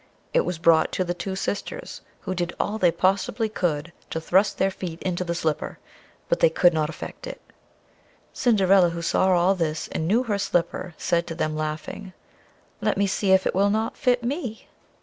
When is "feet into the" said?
4.71-5.35